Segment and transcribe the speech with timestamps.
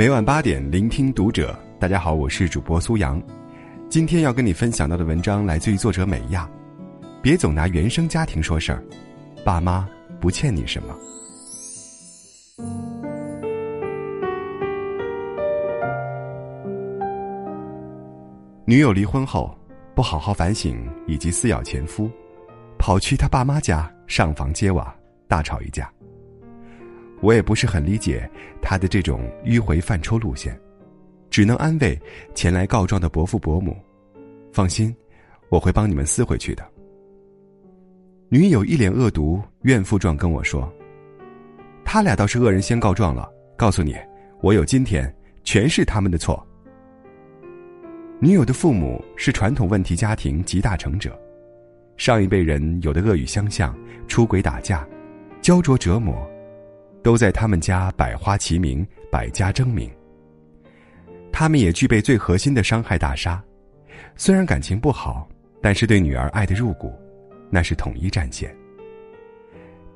[0.00, 1.54] 每晚八点，聆听读者。
[1.78, 3.22] 大家好，我是主播苏阳。
[3.90, 6.48] 今天要跟你分享到的文章来自于作者美亚。
[7.20, 8.82] 别总拿原生家庭说事儿，
[9.44, 9.86] 爸妈
[10.18, 10.96] 不欠你什么。
[18.64, 19.54] 女友离婚后，
[19.94, 22.10] 不好好反省以及撕咬前夫，
[22.78, 24.96] 跑去他爸妈家上房揭瓦，
[25.28, 25.92] 大吵一架。
[27.20, 28.28] 我也不是很理解
[28.62, 30.58] 他的这种迂回犯抽路线，
[31.28, 31.98] 只能安慰
[32.34, 33.76] 前来告状的伯父伯母
[34.52, 34.94] ：“放心，
[35.48, 36.66] 我会帮你们撕回去的。”
[38.30, 40.72] 女友一脸恶毒、怨妇状跟我说
[41.84, 43.94] ：“他俩倒是恶人先告状了，告诉你，
[44.40, 45.14] 我有今天，
[45.44, 46.46] 全是他们的错。”
[48.18, 51.18] 女友的父母是传统问题家庭集大成者，
[51.96, 53.76] 上一辈人有的恶语相向、
[54.08, 54.86] 出轨打架、
[55.42, 56.28] 焦灼折磨。
[57.02, 59.90] 都在他们家百花齐鸣，百家争鸣。
[61.32, 63.42] 他们也具备最核心的伤害大杀，
[64.16, 65.28] 虽然感情不好，
[65.62, 66.92] 但是对女儿爱的入骨，
[67.48, 68.54] 那是统一战线。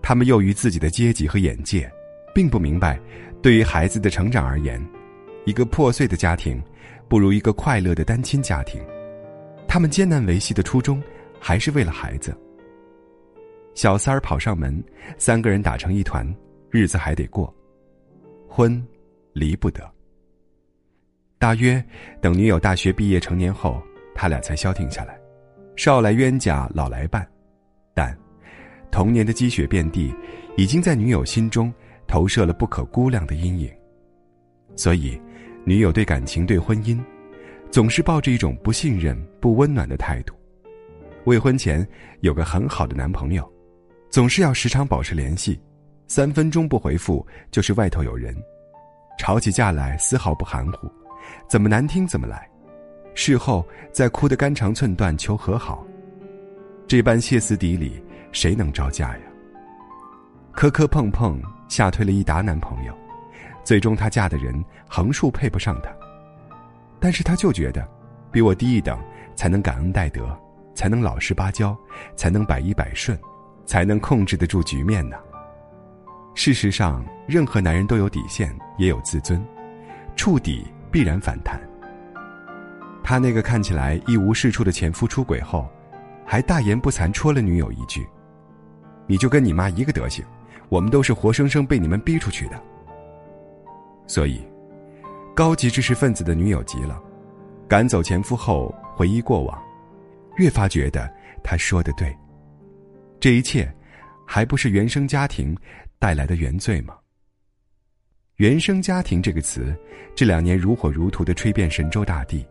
[0.00, 1.90] 他们囿于自己的阶级和眼界，
[2.34, 3.00] 并不明白，
[3.42, 4.82] 对于孩子的成长而言，
[5.44, 6.62] 一个破碎的家庭，
[7.08, 8.80] 不如一个快乐的单亲家庭。
[9.66, 11.02] 他们艰难维系的初衷，
[11.40, 12.36] 还是为了孩子。
[13.74, 14.82] 小三儿跑上门，
[15.18, 16.24] 三个人打成一团。
[16.74, 17.54] 日子还得过，
[18.48, 18.84] 婚
[19.32, 19.88] 离不得。
[21.38, 21.80] 大约
[22.20, 23.80] 等女友大学毕业成年后，
[24.12, 25.16] 他俩才消停下来。
[25.76, 27.24] 少来冤家老来伴，
[27.94, 28.18] 但
[28.90, 30.12] 童年的积雪遍地，
[30.56, 31.72] 已经在女友心中
[32.08, 33.72] 投射了不可估量的阴影。
[34.74, 35.16] 所以，
[35.64, 37.00] 女友对感情、对婚姻，
[37.70, 40.34] 总是抱着一种不信任、不温暖的态度。
[41.22, 41.86] 未婚前
[42.18, 43.48] 有个很好的男朋友，
[44.10, 45.56] 总是要时常保持联系。
[46.06, 48.34] 三分钟不回复就是外头有人，
[49.18, 50.90] 吵起架来丝毫不含糊，
[51.48, 52.48] 怎么难听怎么来，
[53.14, 55.84] 事后再哭得肝肠寸断求和好，
[56.86, 59.22] 这般歇斯底里，谁能招架呀？
[60.52, 62.94] 磕磕碰碰吓退了一打男朋友，
[63.64, 65.90] 最终她嫁的人横竖配不上她，
[67.00, 67.88] 但是她就觉得，
[68.30, 68.98] 比我低一等
[69.34, 70.38] 才能感恩戴德，
[70.74, 71.76] 才能老实巴交，
[72.14, 73.18] 才能百依百顺，
[73.64, 75.16] 才能控制得住局面呢。
[76.34, 79.42] 事实上，任何男人都有底线，也有自尊，
[80.16, 81.60] 触底必然反弹。
[83.04, 85.70] 他那个看起来一无是处的前夫出轨后，
[86.26, 88.04] 还大言不惭戳了女友一句
[89.06, 90.24] ：“你就跟你妈一个德行，
[90.68, 92.60] 我们都是活生生被你们逼出去的。”
[94.06, 94.42] 所以，
[95.34, 97.00] 高级知识分子的女友急了，
[97.68, 99.56] 赶走前夫后回忆过往，
[100.36, 101.08] 越发觉得
[101.44, 102.14] 他说的对。
[103.20, 103.72] 这一切，
[104.26, 105.56] 还不是原生家庭。
[105.98, 106.96] 带来的原罪吗？
[108.36, 109.74] 原生家庭这个词，
[110.14, 112.44] 这两年如火如荼的吹遍神州大地，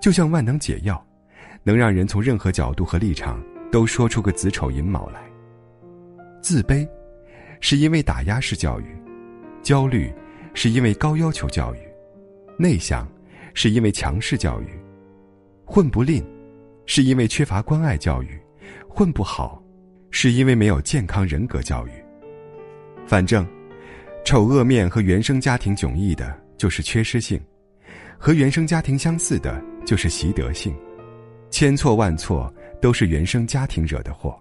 [0.00, 1.04] 就像万能解药，
[1.64, 5.20] 能让人从任何角度和立场都说出个子丑寅卯来。
[6.40, 6.88] 自卑，
[7.60, 8.84] 是因为打压式教育；
[9.60, 10.14] 焦虑，
[10.54, 11.78] 是因为高要求教育；
[12.56, 13.06] 内向，
[13.54, 14.66] 是因为强势教育；
[15.66, 16.24] 混不吝，
[16.86, 18.28] 是因为缺乏关爱教育；
[18.88, 19.60] 混不好，
[20.12, 21.90] 是因为没有健康人格教育。
[23.08, 23.44] 反正，
[24.22, 27.40] 丑恶面和原生家庭迥异的就是缺失性，
[28.18, 30.76] 和原生家庭相似的就是习得性，
[31.48, 32.52] 千错万错
[32.82, 34.38] 都是原生家庭惹的祸。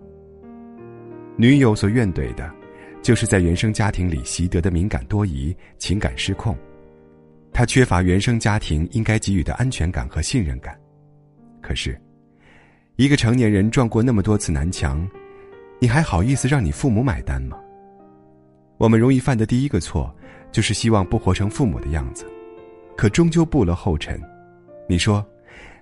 [1.38, 2.54] 女友所怨怼的，
[3.02, 6.54] 就是在原生家庭里习得的敏感多疑、情感失控，
[7.54, 10.78] 她缺乏原生家庭应该给予的安全感和信任感。
[11.62, 11.98] 可是，
[12.98, 15.10] 一个成年人撞过那么多次南墙，
[15.80, 17.58] 你还好意思让你父母买单吗？
[18.78, 20.14] 我们容易犯的第一个错，
[20.52, 22.26] 就是希望不活成父母的样子，
[22.96, 24.22] 可终究步了后尘。
[24.88, 25.26] 你说，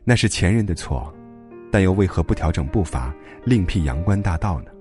[0.05, 1.13] 那是前人的错，
[1.69, 3.13] 但又为何不调整步伐，
[3.43, 4.71] 另辟阳关大道呢？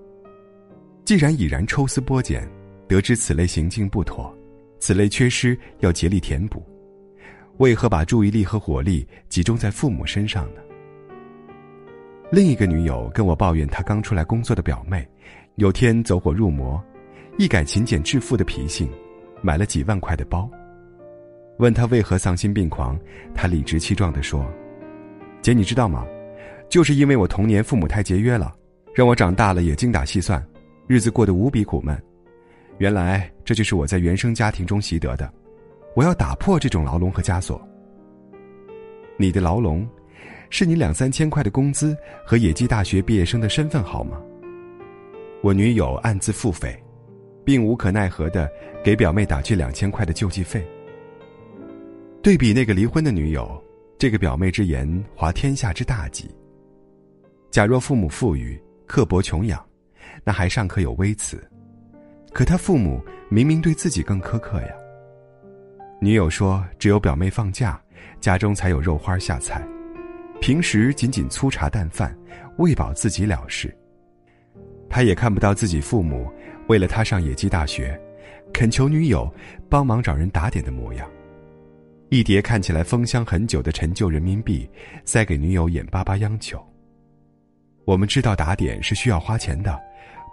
[1.05, 2.49] 既然已然抽丝剥茧，
[2.87, 4.33] 得知此类行径不妥，
[4.79, 6.65] 此类缺失要竭力填补，
[7.57, 10.61] 为何把注意力和火力集中在父母身上呢？
[12.31, 15.07] 另一个女友跟我抱怨，她刚出来工作的表妹，
[15.57, 16.83] 有天走火入魔。
[17.37, 18.89] 一改勤俭致富的脾性，
[19.43, 20.49] 买了几万块的包。
[21.59, 22.97] 问他为何丧心病狂，
[23.35, 24.47] 他理直气壮地说
[25.43, 26.07] ：“姐，你知道吗？
[26.69, 28.55] 就是因为我童年父母太节约了，
[28.95, 30.45] 让我长大了也精打细算，
[30.87, 32.01] 日子过得无比苦闷。
[32.79, 35.29] 原来这就是我在原生家庭中习得的，
[35.97, 37.61] 我要打破这种牢笼和枷锁。
[39.17, 39.85] 你的牢笼，
[40.51, 44.21] 是你两三千块的工资和野鸡大学毕业生的身份，好吗？”
[45.43, 46.77] 我女友暗自腹诽。
[47.45, 48.51] 并无可奈何的
[48.83, 50.67] 给表妹打去两千块的救济费。
[52.23, 53.63] 对比那个离婚的女友，
[53.99, 56.29] 这个表妹之言滑天下之大稽。
[57.51, 59.65] 假若父母富裕，刻薄穷养，
[60.25, 61.37] 那还尚可有微词；
[62.33, 64.69] 可他父母明明对自己更苛刻呀。
[66.01, 67.81] 女友说：“只有表妹放假，
[68.21, 69.67] 家中才有肉花下菜，
[70.41, 72.17] 平时仅仅粗茶淡饭，
[72.59, 73.75] 喂饱自己了事。”
[74.91, 76.31] 他也看不到自己父母
[76.69, 78.01] 为了他上野鸡大学，
[78.53, 79.33] 恳求女友
[79.69, 81.09] 帮忙找人打点的模样。
[82.11, 84.69] 一叠看起来封箱很久的陈旧人民币，
[85.05, 86.65] 塞给女友，眼巴巴央求。
[87.85, 89.79] 我们知道打点是需要花钱的，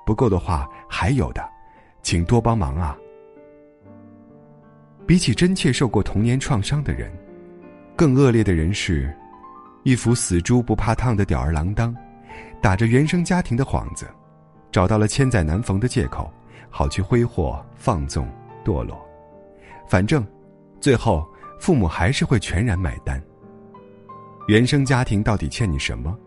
[0.06, 1.44] 不够的话还有的，
[2.02, 2.98] 请多帮忙啊！
[5.08, 7.12] 比起真切受过童年创伤的人，
[7.96, 9.14] 更恶劣的人是，
[9.84, 11.94] 一副死猪不怕烫的吊儿郎当，
[12.62, 14.08] 打着原生家庭的幌子，
[14.72, 16.32] 找到了千载难逢的借口，
[16.70, 18.28] 好去挥霍、放纵、
[18.64, 19.00] 堕落。
[19.88, 20.26] 反正，
[20.80, 21.28] 最后
[21.60, 23.22] 父母还是会全然买单。
[24.48, 26.18] 原生家庭到底欠你什么？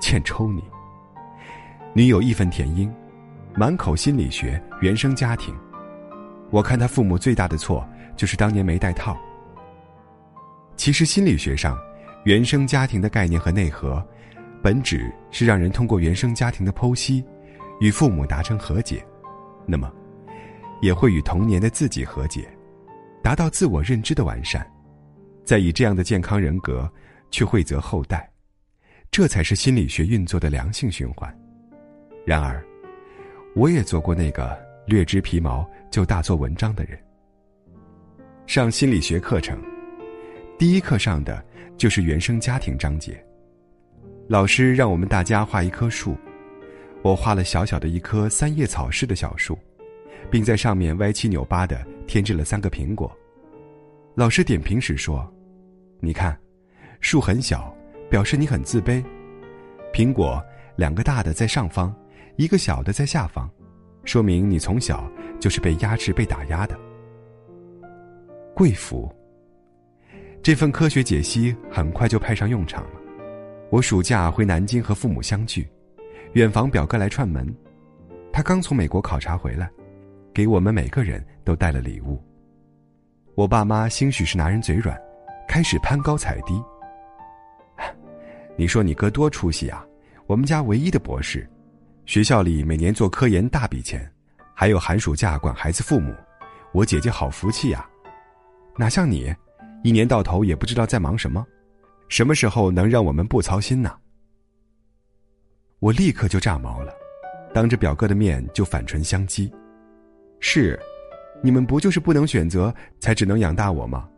[0.00, 0.62] 欠抽你。
[1.92, 2.92] 女友义愤填膺，
[3.54, 5.54] 满口心理学、原生家庭。
[6.50, 7.86] 我看他父母最大的错
[8.16, 9.16] 就是当年没带套。
[10.76, 11.78] 其实心理学上，
[12.24, 14.04] 原生家庭的概念和内核，
[14.62, 17.24] 本质是让人通过原生家庭的剖析，
[17.80, 19.04] 与父母达成和解，
[19.66, 19.92] 那么，
[20.80, 22.48] 也会与童年的自己和解，
[23.22, 24.66] 达到自我认知的完善，
[25.44, 26.90] 再以这样的健康人格
[27.30, 28.30] 去惠泽后代。
[29.10, 31.32] 这才是心理学运作的良性循环。
[32.26, 32.64] 然而，
[33.54, 36.98] 我也做过那个略知皮毛就大做文章的人。
[38.46, 39.58] 上心理学课程，
[40.58, 41.44] 第一课上的
[41.76, 43.24] 就是原生家庭章节。
[44.26, 46.16] 老师让我们大家画一棵树，
[47.04, 49.56] 我画了小小的一棵三叶草式的小树，
[50.30, 53.14] 并在上面歪七扭八的添置了三个苹果。
[54.14, 55.30] 老师点评时说
[56.00, 56.36] ：“你看，
[57.00, 57.72] 树很小。”
[58.10, 59.02] 表示你很自卑，
[59.92, 60.40] 苹果
[60.76, 61.92] 两个大的在上方，
[62.36, 63.50] 一个小的在下方，
[64.04, 65.10] 说明你从小
[65.40, 66.78] 就是被压制、被打压的。
[68.54, 69.12] 贵福，
[70.42, 73.00] 这份科学解析很快就派上用场了。
[73.70, 75.66] 我暑假回南京和父母相聚，
[76.34, 77.46] 远房表哥来串门，
[78.32, 79.70] 他刚从美国考察回来，
[80.32, 82.20] 给我们每个人都带了礼物。
[83.36, 85.00] 我爸妈兴许是拿人嘴软，
[85.46, 86.60] 开始攀高踩低。
[88.56, 89.86] 你说你哥多出息啊！
[90.26, 91.48] 我们家唯一的博士，
[92.04, 94.10] 学校里每年做科研大笔钱，
[94.56, 96.12] 还有寒暑假管孩子父母，
[96.72, 97.88] 我姐姐好福气呀！
[98.76, 99.32] 哪像你，
[99.84, 101.46] 一年到头也不知道在忙什么，
[102.08, 103.96] 什么时候能让我们不操心呢？
[105.84, 106.94] 我立刻就炸毛了，
[107.52, 109.52] 当着表哥的面就反唇相讥
[110.40, 110.80] ：“是，
[111.42, 114.08] 你们不就是不能选择，才只能养大我吗？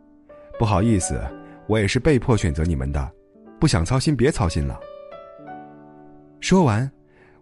[0.57, 1.21] 不好意思，
[1.67, 3.11] 我也是被迫选择你们的。”
[3.59, 4.79] 不想操心，别操心了。
[6.39, 6.89] 说完，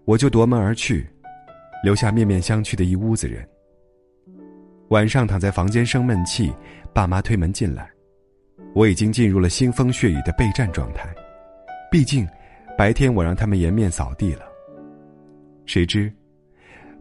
[0.06, 1.08] 我就夺门而去，
[1.84, 3.48] 留下面面相觑的一屋子人。
[4.88, 6.52] 晚上躺在房间生闷气，
[6.96, 7.88] 爸妈推门进来，
[8.74, 11.14] 我已经进入了腥风血雨的备战状态。
[11.92, 12.28] 毕竟，
[12.78, 14.46] 白天我让他们颜面扫地了。
[15.66, 16.12] 谁知，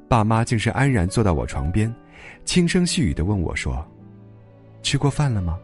[0.08, 1.92] 爸妈竟是安然坐到我床边，
[2.44, 3.84] 轻声细语的问我说
[4.82, 5.58] ：“吃过饭了吗？”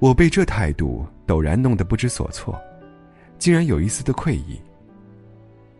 [0.00, 2.60] 我被这态度陡然弄得不知所措，
[3.38, 4.60] 竟然有一丝的愧意。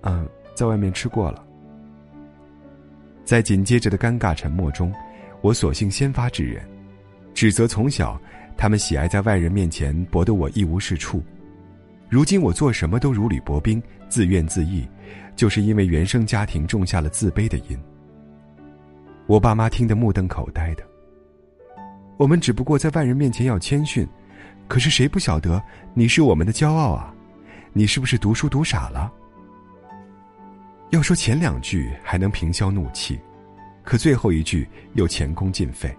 [0.03, 1.45] 嗯，在外面吃过了。
[3.25, 4.93] 在紧接着的尴尬沉默中，
[5.41, 6.63] 我索性先发制人，
[7.35, 8.21] 指责从小
[8.57, 11.21] 他们喜爱在外人面前博得我一无是处。
[12.13, 14.87] 如今我做什么都如履薄冰，自怨自艾，
[15.35, 17.79] 就是因为原生家庭种下了自卑的因。
[19.27, 20.85] 我爸妈听得目瞪口呆的。
[22.19, 24.07] 我们只不过在外人面前要谦逊，
[24.69, 25.59] 可是谁不晓得
[25.95, 27.15] 你是我们的骄傲啊？
[27.73, 29.11] 你是不是读书读傻了？
[30.91, 33.19] 要说前两句还能平消怒气，
[33.83, 35.91] 可最后一句又前功尽废。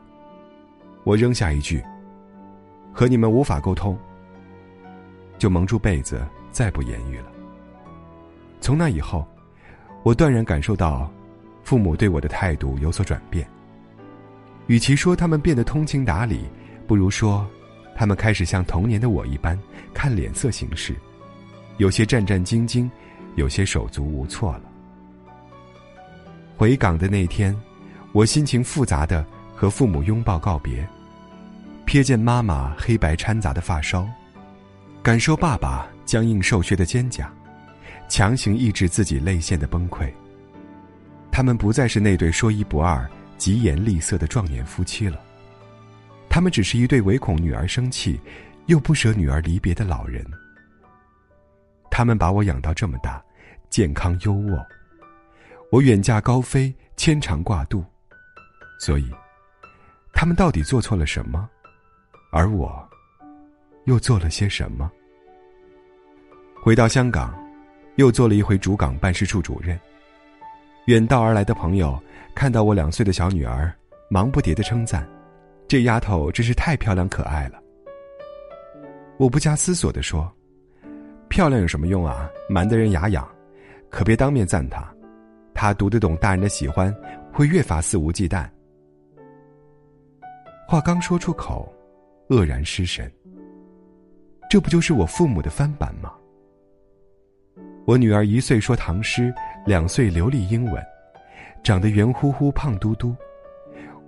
[1.06, 1.84] 我扔下一句
[2.94, 3.98] ：“和你们无法沟通。”
[5.38, 7.26] 就蒙住被子，再不言语了。
[8.62, 9.28] 从那以后，
[10.04, 11.12] 我断然感受到，
[11.64, 13.48] 父母对我的态度有所转变。
[14.68, 16.46] 与其说他们变得通情达理，
[16.88, 17.46] 不如说，
[17.96, 19.60] 他们开始像童年的我一般
[19.94, 20.96] 看脸色行事，
[21.78, 22.90] 有些战战兢兢，
[23.36, 24.62] 有些手足无措了。
[26.56, 27.54] 回港的那天，
[28.14, 30.88] 我心情复杂的和父母拥抱告别，
[31.86, 34.08] 瞥见妈妈黑白掺杂的发梢，
[35.04, 37.28] 感受爸爸僵硬瘦削的肩胛，
[38.08, 40.10] 强行抑制自己泪腺的崩溃。
[41.30, 43.08] 他们不再是那对说一不二。
[43.36, 45.20] 疾言厉色的壮年夫妻了，
[46.30, 48.18] 他们只是一对唯恐女儿生气，
[48.68, 50.26] 又不舍女儿离别的老人。
[51.92, 53.22] 他们把我养到这么大，
[53.70, 54.66] 健康优渥，
[55.72, 57.84] 我远嫁高飞，牵肠挂肚，
[58.80, 59.12] 所以，
[60.14, 61.50] 他们到底做错了什么？
[62.32, 62.88] 而我，
[63.86, 64.92] 又做了些什么？
[66.62, 67.34] 回到香港，
[67.96, 69.80] 又做了一回主港办事处主任。
[70.86, 72.02] 远道而来的朋友
[72.36, 73.74] 看到我两岁的小女儿，
[74.10, 75.08] 忙不迭的称赞
[75.68, 77.62] ：“这丫头真是太漂亮可爱了。”
[79.18, 80.32] 我不加思索的说。
[81.30, 82.30] 漂亮有什么用啊？
[82.48, 83.28] 瞒得人牙痒，
[83.90, 84.88] 可别当面赞她。
[85.52, 86.96] 她读得懂大人的喜欢，
[87.32, 88.48] 会越发肆无忌惮。
[90.68, 91.74] 话刚说出口，
[92.30, 93.12] 愕然失神。
[94.54, 96.14] 这不就是我父母的翻版吗？
[97.86, 99.34] 我女儿一岁说唐诗，
[99.66, 100.80] 两岁流利英文，
[101.64, 103.16] 长得圆乎乎、胖嘟嘟。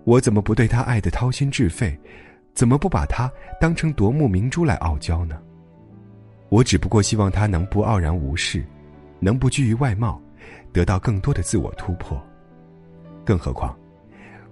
[0.03, 1.99] 我怎么不对她爱得掏心置肺？
[2.53, 3.27] 怎么不把她
[3.59, 5.41] 当成夺目明珠来傲娇呢？
[6.49, 8.63] 我只不过希望她能不傲然无视，
[9.19, 10.21] 能不拘于外貌，
[10.71, 12.23] 得到更多的自我突破。
[13.25, 13.75] 更何况，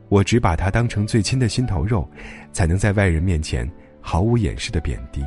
[0.09, 2.09] 我只把她当成最亲的心头肉，
[2.51, 3.71] 才能在外人面前
[4.01, 5.23] 毫无掩饰的贬低。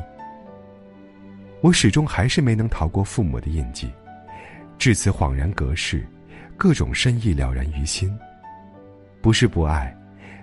[1.61, 3.89] 我始终还是没能逃过父母的印记，
[4.77, 6.07] 至此恍然隔世，
[6.55, 8.15] 各种深意了然于心。
[9.21, 9.95] 不是不爱，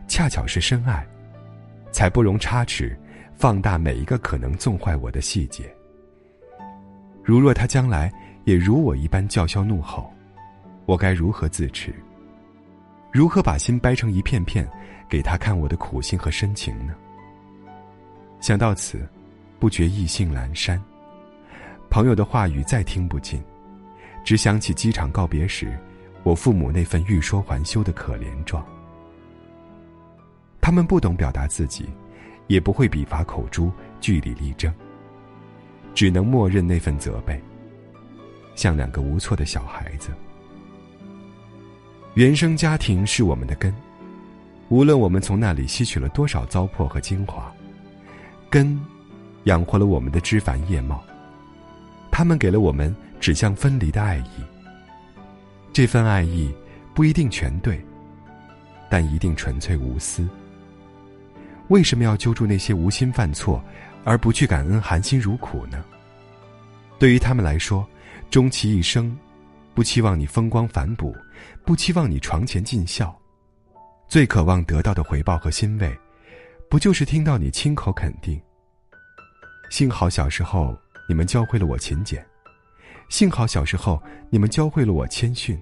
[0.09, 1.07] 恰巧是深爱，
[1.93, 2.99] 才不容差池，
[3.37, 5.73] 放大每一个可能纵坏我的细节。
[7.23, 8.13] 如若他将来
[8.45, 10.13] 也如我一般叫嚣怒吼，
[10.85, 11.95] 我该如何自持？
[13.13, 14.69] 如何把心掰成一片片，
[15.09, 16.95] 给他看我的苦心和深情呢？
[18.41, 19.09] 想到此，
[19.61, 20.83] 不觉意兴阑珊。
[21.95, 23.41] 朋友的话语再听不进，
[24.25, 25.79] 只想起机场告别时，
[26.25, 28.67] 我父母那份欲说还休的可怜状。
[30.61, 31.89] 他们不懂表达自己，
[32.49, 33.71] 也不会笔伐口诛，
[34.01, 34.75] 据理力争。
[35.95, 37.41] 只能默认那份责备，
[38.57, 40.11] 像两个无措的小孩子。
[42.15, 43.73] 原生家庭是我们的根，
[44.69, 47.55] 无论我们从那里吸取了多少糟粕和精华，
[48.51, 48.85] 根
[49.45, 51.01] 养活了我们的枝繁叶茂。
[52.17, 54.45] 他们给了我们指向分离的爱意。
[55.73, 56.55] 这份爱意
[56.95, 57.85] 不一定全对，
[58.89, 60.25] 但一定纯粹无私。
[61.67, 63.61] 为什么要揪住那些无心犯错？
[64.05, 65.85] 而不去感恩含辛茹苦呢？
[67.01, 67.85] 对于他们来说，
[68.31, 69.19] 终其一生，
[69.75, 71.13] 不期望你风光反哺，
[71.65, 73.13] 不期望你床前尽孝，
[74.07, 75.93] 最渴望得到的回报和欣慰，
[76.69, 78.41] 不就是听到你亲口肯定？
[79.69, 82.25] 幸好小时候你们教会了我勤俭，
[83.09, 85.61] 幸好小时候你们教会了我谦逊，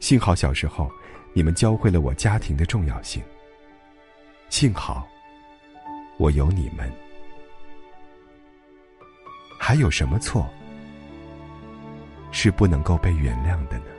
[0.00, 0.90] 幸好小时候
[1.34, 3.22] 你们教会了我家庭的重要性。
[4.48, 5.06] 幸好，
[6.18, 6.90] 我有你们。
[9.58, 10.48] 还有什么错
[12.30, 13.95] 是不能够被原谅的呢？